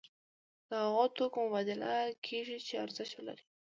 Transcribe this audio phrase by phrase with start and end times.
[0.67, 1.93] د هغو توکو مبادله
[2.25, 3.45] کیږي چې ارزښت ولري.